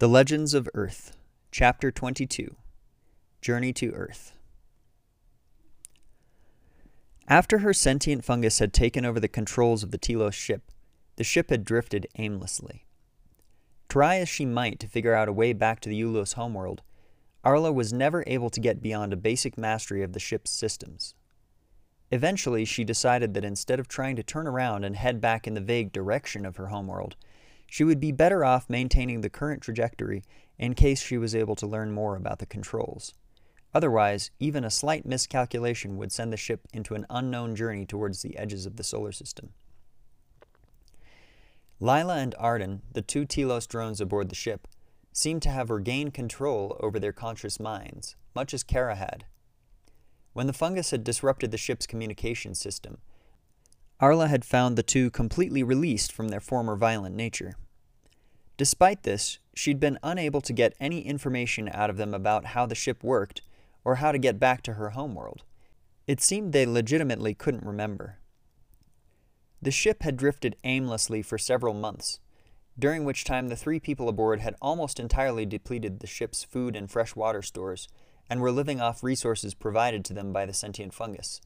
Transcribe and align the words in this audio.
The 0.00 0.08
Legends 0.08 0.54
of 0.54 0.68
Earth, 0.74 1.16
Chapter 1.52 1.92
22 1.92 2.56
Journey 3.40 3.72
to 3.74 3.92
Earth. 3.92 4.32
After 7.28 7.58
her 7.58 7.72
sentient 7.72 8.24
fungus 8.24 8.58
had 8.58 8.72
taken 8.72 9.04
over 9.04 9.20
the 9.20 9.28
controls 9.28 9.84
of 9.84 9.92
the 9.92 9.98
Telos 9.98 10.34
ship, 10.34 10.72
the 11.14 11.22
ship 11.22 11.50
had 11.50 11.64
drifted 11.64 12.08
aimlessly. 12.18 12.86
Try 13.88 14.16
as 14.16 14.28
she 14.28 14.44
might 14.44 14.80
to 14.80 14.88
figure 14.88 15.14
out 15.14 15.28
a 15.28 15.32
way 15.32 15.52
back 15.52 15.78
to 15.82 15.88
the 15.88 16.02
Ulos 16.02 16.34
homeworld, 16.34 16.82
Arla 17.44 17.70
was 17.70 17.92
never 17.92 18.24
able 18.26 18.50
to 18.50 18.60
get 18.60 18.82
beyond 18.82 19.12
a 19.12 19.16
basic 19.16 19.56
mastery 19.56 20.02
of 20.02 20.12
the 20.12 20.18
ship's 20.18 20.50
systems. 20.50 21.14
Eventually, 22.10 22.64
she 22.64 22.82
decided 22.82 23.32
that 23.34 23.44
instead 23.44 23.78
of 23.78 23.86
trying 23.86 24.16
to 24.16 24.24
turn 24.24 24.48
around 24.48 24.82
and 24.82 24.96
head 24.96 25.20
back 25.20 25.46
in 25.46 25.54
the 25.54 25.60
vague 25.60 25.92
direction 25.92 26.44
of 26.44 26.56
her 26.56 26.66
homeworld, 26.66 27.14
she 27.74 27.82
would 27.82 27.98
be 27.98 28.12
better 28.12 28.44
off 28.44 28.70
maintaining 28.70 29.20
the 29.20 29.28
current 29.28 29.60
trajectory 29.60 30.22
in 30.60 30.74
case 30.74 31.02
she 31.02 31.18
was 31.18 31.34
able 31.34 31.56
to 31.56 31.66
learn 31.66 31.90
more 31.90 32.14
about 32.14 32.38
the 32.38 32.46
controls. 32.46 33.14
Otherwise, 33.74 34.30
even 34.38 34.62
a 34.62 34.70
slight 34.70 35.04
miscalculation 35.04 35.96
would 35.96 36.12
send 36.12 36.32
the 36.32 36.36
ship 36.36 36.68
into 36.72 36.94
an 36.94 37.04
unknown 37.10 37.56
journey 37.56 37.84
towards 37.84 38.22
the 38.22 38.38
edges 38.38 38.64
of 38.64 38.76
the 38.76 38.84
solar 38.84 39.10
system. 39.10 39.48
Lila 41.80 42.18
and 42.18 42.32
Arden, 42.38 42.82
the 42.92 43.02
two 43.02 43.24
Telos 43.24 43.66
drones 43.66 44.00
aboard 44.00 44.28
the 44.28 44.36
ship, 44.36 44.68
seemed 45.10 45.42
to 45.42 45.50
have 45.50 45.68
regained 45.68 46.14
control 46.14 46.76
over 46.78 47.00
their 47.00 47.12
conscious 47.12 47.58
minds, 47.58 48.14
much 48.36 48.54
as 48.54 48.62
Kara 48.62 48.94
had. 48.94 49.24
When 50.32 50.46
the 50.46 50.52
fungus 50.52 50.92
had 50.92 51.02
disrupted 51.02 51.50
the 51.50 51.58
ship's 51.58 51.88
communication 51.88 52.54
system, 52.54 52.98
Arla 53.98 54.28
had 54.28 54.44
found 54.44 54.76
the 54.76 54.84
two 54.84 55.10
completely 55.10 55.64
released 55.64 56.12
from 56.12 56.28
their 56.28 56.40
former 56.40 56.76
violent 56.76 57.16
nature. 57.16 57.56
Despite 58.56 59.02
this, 59.02 59.38
she'd 59.54 59.80
been 59.80 59.98
unable 60.02 60.40
to 60.40 60.52
get 60.52 60.76
any 60.78 61.00
information 61.00 61.68
out 61.72 61.90
of 61.90 61.96
them 61.96 62.14
about 62.14 62.46
how 62.46 62.66
the 62.66 62.74
ship 62.74 63.02
worked 63.02 63.42
or 63.84 63.96
how 63.96 64.12
to 64.12 64.18
get 64.18 64.38
back 64.38 64.62
to 64.62 64.74
her 64.74 64.90
homeworld. 64.90 65.42
It 66.06 66.20
seemed 66.20 66.52
they 66.52 66.66
legitimately 66.66 67.34
couldn't 67.34 67.66
remember. 67.66 68.18
The 69.60 69.70
ship 69.70 70.02
had 70.02 70.16
drifted 70.16 70.56
aimlessly 70.62 71.22
for 71.22 71.38
several 71.38 71.74
months, 71.74 72.20
during 72.78 73.04
which 73.04 73.24
time 73.24 73.48
the 73.48 73.56
three 73.56 73.80
people 73.80 74.08
aboard 74.08 74.40
had 74.40 74.54
almost 74.60 75.00
entirely 75.00 75.46
depleted 75.46 76.00
the 76.00 76.06
ship's 76.06 76.44
food 76.44 76.76
and 76.76 76.90
fresh 76.90 77.16
water 77.16 77.42
stores 77.42 77.88
and 78.30 78.40
were 78.40 78.52
living 78.52 78.80
off 78.80 79.02
resources 79.02 79.54
provided 79.54 80.04
to 80.04 80.14
them 80.14 80.32
by 80.32 80.46
the 80.46 80.52
sentient 80.52 80.94
fungus. 80.94 81.40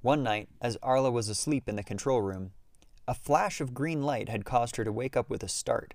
One 0.00 0.22
night, 0.22 0.48
as 0.60 0.76
Arla 0.82 1.10
was 1.10 1.28
asleep 1.28 1.68
in 1.68 1.76
the 1.76 1.82
control 1.82 2.20
room, 2.20 2.52
a 3.08 3.14
flash 3.14 3.60
of 3.60 3.74
green 3.74 4.02
light 4.02 4.28
had 4.28 4.44
caused 4.44 4.76
her 4.76 4.84
to 4.84 4.92
wake 4.92 5.16
up 5.16 5.28
with 5.28 5.42
a 5.42 5.48
start. 5.48 5.94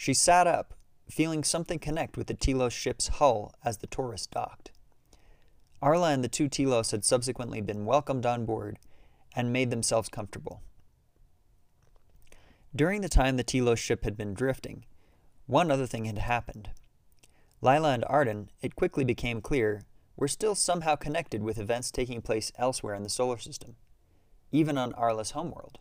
She 0.00 0.14
sat 0.14 0.46
up, 0.46 0.74
feeling 1.10 1.42
something 1.42 1.80
connect 1.80 2.16
with 2.16 2.28
the 2.28 2.34
Telos 2.34 2.72
ship's 2.72 3.08
hull 3.08 3.52
as 3.64 3.78
the 3.78 3.88
Taurus 3.88 4.28
docked. 4.28 4.70
Arla 5.82 6.10
and 6.10 6.22
the 6.22 6.28
two 6.28 6.48
Telos 6.48 6.92
had 6.92 7.04
subsequently 7.04 7.60
been 7.60 7.84
welcomed 7.84 8.24
on 8.24 8.46
board 8.46 8.78
and 9.34 9.52
made 9.52 9.70
themselves 9.70 10.08
comfortable. 10.08 10.62
During 12.76 13.00
the 13.00 13.08
time 13.08 13.36
the 13.36 13.42
Telos 13.42 13.80
ship 13.80 14.04
had 14.04 14.16
been 14.16 14.34
drifting, 14.34 14.84
one 15.46 15.68
other 15.68 15.86
thing 15.86 16.04
had 16.04 16.18
happened. 16.18 16.70
Lila 17.60 17.90
and 17.90 18.04
Arden, 18.04 18.50
it 18.62 18.76
quickly 18.76 19.02
became 19.02 19.40
clear, 19.40 19.82
were 20.14 20.28
still 20.28 20.54
somehow 20.54 20.94
connected 20.94 21.42
with 21.42 21.58
events 21.58 21.90
taking 21.90 22.22
place 22.22 22.52
elsewhere 22.56 22.94
in 22.94 23.02
the 23.02 23.08
solar 23.08 23.38
system, 23.38 23.74
even 24.52 24.78
on 24.78 24.94
Arla's 24.94 25.32
homeworld. 25.32 25.80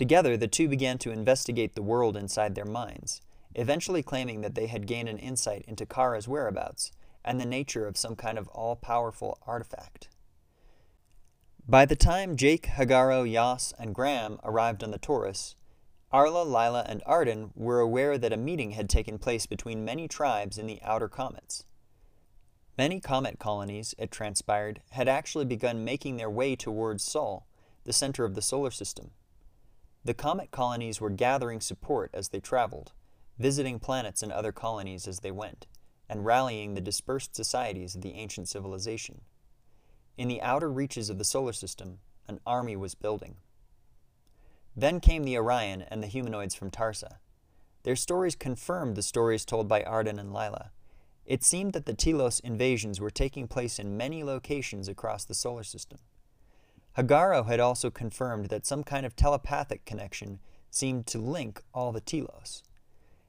Together, 0.00 0.34
the 0.34 0.48
two 0.48 0.66
began 0.66 0.96
to 0.96 1.10
investigate 1.10 1.74
the 1.74 1.82
world 1.82 2.16
inside 2.16 2.54
their 2.54 2.64
minds, 2.64 3.20
eventually 3.54 4.02
claiming 4.02 4.40
that 4.40 4.54
they 4.54 4.66
had 4.66 4.86
gained 4.86 5.10
an 5.10 5.18
insight 5.18 5.62
into 5.68 5.84
Kara's 5.84 6.26
whereabouts 6.26 6.90
and 7.22 7.38
the 7.38 7.44
nature 7.44 7.86
of 7.86 7.98
some 7.98 8.16
kind 8.16 8.38
of 8.38 8.48
all 8.48 8.76
powerful 8.76 9.36
artifact. 9.46 10.08
By 11.68 11.84
the 11.84 11.96
time 11.96 12.38
Jake, 12.38 12.68
Hagaro, 12.68 13.30
Yas, 13.30 13.74
and 13.78 13.94
Graham 13.94 14.40
arrived 14.42 14.82
on 14.82 14.90
the 14.90 14.96
Taurus, 14.96 15.54
Arla, 16.10 16.44
Lila, 16.44 16.86
and 16.88 17.02
Arden 17.04 17.50
were 17.54 17.80
aware 17.80 18.16
that 18.16 18.32
a 18.32 18.38
meeting 18.38 18.70
had 18.70 18.88
taken 18.88 19.18
place 19.18 19.44
between 19.44 19.84
many 19.84 20.08
tribes 20.08 20.56
in 20.56 20.66
the 20.66 20.80
outer 20.82 21.10
comets. 21.10 21.66
Many 22.78 23.00
comet 23.00 23.38
colonies, 23.38 23.94
it 23.98 24.10
transpired, 24.10 24.80
had 24.92 25.08
actually 25.08 25.44
begun 25.44 25.84
making 25.84 26.16
their 26.16 26.30
way 26.30 26.56
towards 26.56 27.04
Sol, 27.04 27.44
the 27.84 27.92
center 27.92 28.24
of 28.24 28.34
the 28.34 28.40
solar 28.40 28.70
system. 28.70 29.10
The 30.04 30.14
comet 30.14 30.50
colonies 30.50 31.00
were 31.00 31.10
gathering 31.10 31.60
support 31.60 32.10
as 32.14 32.28
they 32.28 32.40
traveled, 32.40 32.92
visiting 33.38 33.78
planets 33.78 34.22
and 34.22 34.32
other 34.32 34.52
colonies 34.52 35.06
as 35.06 35.20
they 35.20 35.30
went, 35.30 35.66
and 36.08 36.24
rallying 36.24 36.74
the 36.74 36.80
dispersed 36.80 37.36
societies 37.36 37.94
of 37.94 38.00
the 38.00 38.14
ancient 38.14 38.48
civilization. 38.48 39.20
In 40.16 40.28
the 40.28 40.40
outer 40.40 40.70
reaches 40.70 41.10
of 41.10 41.18
the 41.18 41.24
solar 41.24 41.52
system, 41.52 41.98
an 42.26 42.40
army 42.46 42.76
was 42.76 42.94
building. 42.94 43.36
Then 44.74 45.00
came 45.00 45.24
the 45.24 45.36
Orion 45.36 45.82
and 45.82 46.02
the 46.02 46.06
humanoids 46.06 46.54
from 46.54 46.70
Tarsa. 46.70 47.18
Their 47.82 47.96
stories 47.96 48.34
confirmed 48.34 48.96
the 48.96 49.02
stories 49.02 49.44
told 49.44 49.68
by 49.68 49.82
Arden 49.82 50.18
and 50.18 50.32
Lila. 50.32 50.70
It 51.26 51.44
seemed 51.44 51.74
that 51.74 51.86
the 51.86 51.94
Telos 51.94 52.40
invasions 52.40 53.00
were 53.00 53.10
taking 53.10 53.48
place 53.48 53.78
in 53.78 53.96
many 53.96 54.24
locations 54.24 54.88
across 54.88 55.24
the 55.24 55.34
solar 55.34 55.62
system. 55.62 55.98
Hagaro 56.96 57.46
had 57.46 57.60
also 57.60 57.90
confirmed 57.90 58.46
that 58.46 58.66
some 58.66 58.82
kind 58.82 59.06
of 59.06 59.14
telepathic 59.14 59.84
connection 59.84 60.40
seemed 60.70 61.06
to 61.06 61.18
link 61.18 61.62
all 61.72 61.92
the 61.92 62.00
Telos. 62.00 62.62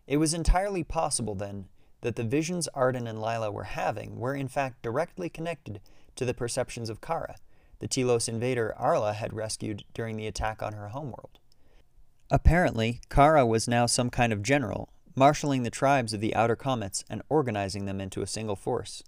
It 0.08 0.18
was 0.18 0.34
entirely 0.34 0.84
possible, 0.84 1.36
then, 1.36 1.68
that 2.02 2.16
the 2.16 2.24
visions 2.24 2.68
Arden 2.70 3.08
and 3.08 3.22
Lila 3.22 3.52
were 3.52 3.64
having 3.64 4.20
were 4.20 4.36
in 4.36 4.48
fact 4.48 4.82
directly 4.82 5.30
connected 5.30 5.80
to 6.16 6.26
the 6.26 6.34
perceptions 6.34 6.90
of 6.90 7.02
Kara, 7.02 7.36
the 7.80 7.88
Telos 7.88 8.28
invader 8.28 8.76
Arla 8.78 9.14
had 9.14 9.34
rescued 9.34 9.84
during 9.94 10.18
the 10.18 10.28
attack 10.28 10.62
on 10.62 10.74
her 10.74 10.90
homeworld. 10.90 11.40
Apparently, 12.30 13.02
Kara 13.10 13.46
was 13.46 13.68
now 13.68 13.86
some 13.86 14.10
kind 14.10 14.32
of 14.32 14.44
general, 14.44 14.90
marshaling 15.16 15.64
the 15.64 15.70
tribes 15.70 16.14
of 16.14 16.22
the 16.22 16.36
Outer 16.36 16.56
Comets 16.56 17.04
and 17.10 17.22
organizing 17.28 17.86
them 17.86 18.00
into 18.00 18.22
a 18.22 18.28
single 18.28 18.56
force. 18.56 19.04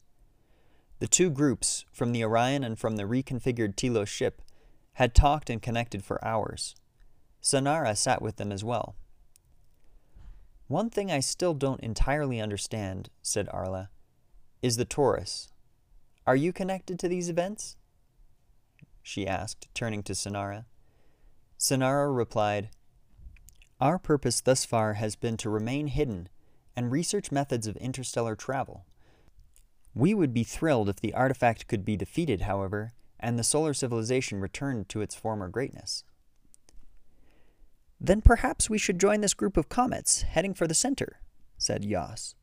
The 1.04 1.10
two 1.10 1.30
groups, 1.30 1.84
from 1.92 2.14
the 2.14 2.24
Orion 2.24 2.64
and 2.64 2.80
from 2.80 2.96
the 2.96 3.04
reconfigured 3.04 3.76
Telos 3.76 4.08
ship, 4.08 4.42
had 4.94 5.14
talked 5.14 5.50
and 5.50 5.62
connected 5.62 6.02
for 6.02 6.24
hours. 6.24 6.78
Sonara 7.42 7.98
sat 7.98 8.22
with 8.22 8.38
them 8.38 8.54
as 8.54 8.64
well. 8.64 8.96
One 10.68 10.90
thing 10.90 11.12
I 11.12 11.20
still 11.20 11.54
don't 11.54 11.82
entirely 11.82 12.40
understand, 12.40 13.10
said 13.22 13.50
Arla, 13.52 13.90
is 14.62 14.78
the 14.78 14.86
Taurus. 14.86 15.52
Are 16.26 16.38
you 16.38 16.54
connected 16.54 16.98
to 17.00 17.10
these 17.10 17.28
events? 17.28 17.76
She 19.02 19.28
asked, 19.28 19.68
turning 19.74 20.04
to 20.04 20.14
Sonara. 20.14 20.64
Sonara 21.60 22.16
replied, 22.16 22.70
Our 23.82 24.00
purpose 24.00 24.40
thus 24.40 24.64
far 24.64 24.94
has 24.94 25.18
been 25.18 25.36
to 25.36 25.50
remain 25.50 25.88
hidden 25.88 26.30
and 26.78 26.94
research 26.94 27.30
methods 27.30 27.68
of 27.68 27.76
interstellar 27.76 28.38
travel. 28.38 28.86
We 29.96 30.14
would 30.14 30.34
be 30.34 30.44
thrilled 30.44 30.90
if 30.90 31.00
the 31.00 31.14
artifact 31.14 31.68
could 31.68 31.86
be 31.86 31.98
defeated, 31.98 32.42
however, 32.42 32.94
and 33.20 33.38
the 33.38 33.44
solar 33.44 33.74
civilization 33.74 34.40
returned 34.40 34.90
to 34.90 35.02
its 35.02 35.16
former 35.16 35.48
greatness. 35.48 36.04
Then 38.02 38.22
perhaps 38.22 38.70
we 38.70 38.78
should 38.78 39.00
join 39.00 39.22
this 39.22 39.34
group 39.34 39.56
of 39.56 39.70
comets 39.70 40.24
heading 40.24 40.54
for 40.54 40.68
the 40.68 40.74
center, 40.74 41.22
said 41.58 41.86
Yas. 41.86 42.36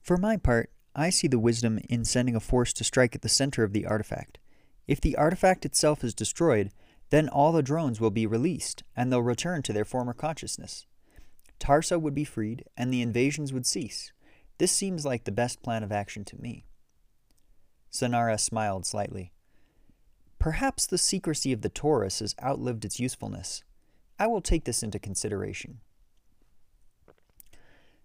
For 0.00 0.16
my 0.16 0.36
part, 0.36 0.70
I 0.94 1.10
see 1.10 1.28
the 1.28 1.38
wisdom 1.38 1.80
in 1.88 2.04
sending 2.04 2.36
a 2.36 2.40
force 2.40 2.72
to 2.74 2.84
strike 2.84 3.14
at 3.14 3.22
the 3.22 3.28
center 3.28 3.64
of 3.64 3.72
the 3.72 3.86
artifact. 3.86 4.38
If 4.86 5.00
the 5.00 5.16
artifact 5.16 5.64
itself 5.64 6.04
is 6.04 6.14
destroyed, 6.14 6.70
then 7.10 7.28
all 7.28 7.52
the 7.52 7.62
drones 7.62 8.00
will 8.00 8.10
be 8.10 8.26
released, 8.26 8.84
and 8.94 9.10
they'll 9.10 9.22
return 9.22 9.62
to 9.62 9.72
their 9.72 9.84
former 9.84 10.12
consciousness. 10.12 10.86
Tarsa 11.58 12.00
would 12.00 12.14
be 12.14 12.24
freed, 12.24 12.64
and 12.76 12.92
the 12.92 13.02
invasions 13.02 13.52
would 13.52 13.66
cease. 13.66 14.12
This 14.58 14.72
seems 14.72 15.04
like 15.04 15.24
the 15.24 15.32
best 15.32 15.62
plan 15.62 15.82
of 15.82 15.92
action 15.92 16.24
to 16.26 16.40
me. 16.40 16.66
Sonara 17.92 18.38
smiled 18.38 18.84
slightly. 18.84 19.32
Perhaps 20.38 20.86
the 20.86 20.98
secrecy 20.98 21.52
of 21.52 21.62
the 21.62 21.68
Taurus 21.68 22.18
has 22.20 22.34
outlived 22.42 22.84
its 22.84 23.00
usefulness. 23.00 23.62
I 24.18 24.26
will 24.26 24.40
take 24.40 24.64
this 24.64 24.82
into 24.82 24.98
consideration. 24.98 25.80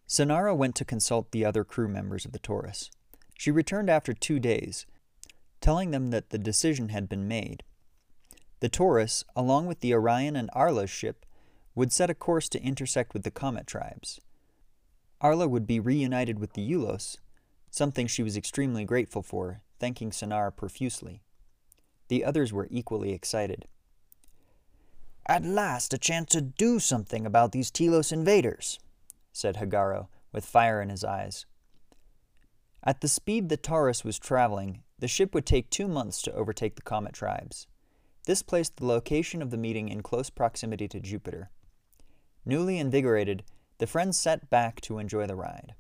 Sonara 0.08 0.56
went 0.56 0.76
to 0.76 0.86
consult 0.86 1.32
the 1.32 1.46
other 1.46 1.64
crew 1.64 1.88
members 1.88 2.26
of 2.26 2.32
the 2.32 2.40
Taurus. 2.40 2.92
She 3.38 3.52
returned 3.52 3.90
after 3.90 4.14
two 4.14 4.40
days, 4.40 4.86
telling 5.60 5.92
them 5.92 6.12
that 6.12 6.30
the 6.30 6.38
decision 6.38 6.90
had 6.90 7.10
been 7.10 7.28
made. 7.28 7.64
The 8.60 8.70
Taurus, 8.70 9.24
along 9.36 9.66
with 9.66 9.80
the 9.80 9.94
Orion 9.94 10.36
and 10.36 10.50
Arla's 10.54 10.90
ship, 10.90 11.26
would 11.76 11.92
set 11.92 12.10
a 12.10 12.16
course 12.16 12.48
to 12.50 12.62
intersect 12.62 13.14
with 13.14 13.24
the 13.24 13.32
Comet 13.32 13.66
tribes. 13.66 14.22
Arla 15.24 15.48
would 15.48 15.66
be 15.66 15.80
reunited 15.80 16.38
with 16.38 16.52
the 16.52 16.72
Ulos, 16.74 17.18
something 17.72 18.08
she 18.08 18.22
was 18.22 18.36
extremely 18.36 18.84
grateful 18.84 19.24
for, 19.24 19.62
thanking 19.80 20.12
Sonara 20.12 20.54
profusely. 20.54 21.24
The 22.10 22.26
others 22.26 22.52
were 22.52 22.68
equally 22.70 23.14
excited. 23.14 23.66
At 25.26 25.46
last, 25.46 25.94
a 25.94 25.98
chance 25.98 26.32
to 26.34 26.42
do 26.42 26.78
something 26.78 27.26
about 27.26 27.54
these 27.54 27.72
Telos 27.72 28.12
invaders, 28.12 28.80
said 29.32 29.56
Hagaro, 29.56 30.08
with 30.34 30.46
fire 30.46 30.82
in 30.82 30.90
his 30.90 31.06
eyes. 31.06 31.46
At 32.84 33.00
the 33.00 33.08
speed 33.08 33.48
the 33.48 33.56
Taurus 33.56 34.04
was 34.04 34.20
traveling, 34.20 34.84
the 35.00 35.08
ship 35.08 35.34
would 35.34 35.46
take 35.46 35.70
two 35.70 35.88
months 35.88 36.22
to 36.24 36.34
overtake 36.34 36.76
the 36.76 36.82
Comet 36.82 37.14
tribes. 37.14 37.66
This 38.26 38.44
placed 38.44 38.76
the 38.76 38.86
location 38.86 39.42
of 39.42 39.52
the 39.52 39.58
meeting 39.58 39.88
in 39.88 40.04
close 40.04 40.30
proximity 40.30 40.90
to 40.90 41.00
Jupiter. 41.00 41.50
Newly 42.46 42.78
invigorated, 42.78 43.44
the 43.84 43.88
friends 43.88 44.18
set 44.18 44.50
back 44.50 44.80
to 44.80 44.98
enjoy 44.98 45.28
the 45.28 45.36
ride. 45.36 45.76